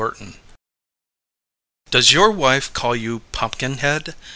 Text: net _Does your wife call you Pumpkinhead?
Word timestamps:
net 0.01 0.33
_Does 1.91 2.11
your 2.11 2.31
wife 2.31 2.73
call 2.73 2.95
you 2.95 3.19
Pumpkinhead? 3.31 4.15